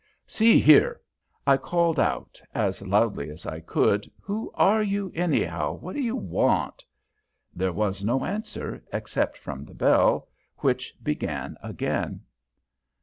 [0.25, 0.99] "See here!"
[1.45, 5.73] I called out, as loudly as I could, "who are you, anyhow.
[5.73, 6.83] What do you want?"
[7.53, 10.27] There was no answer, except from the bell,
[10.57, 12.21] which began again.